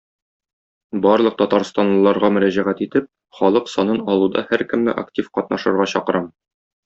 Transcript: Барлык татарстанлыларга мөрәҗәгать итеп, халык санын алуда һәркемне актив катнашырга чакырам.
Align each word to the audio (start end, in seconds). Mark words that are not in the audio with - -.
Барлык 1.05 1.35
татарстанлыларга 1.41 2.31
мөрәҗәгать 2.37 2.81
итеп, 2.87 3.05
халык 3.41 3.69
санын 3.75 4.01
алуда 4.15 4.45
һәркемне 4.53 4.97
актив 5.03 5.29
катнашырга 5.39 5.89
чакырам. 5.95 6.27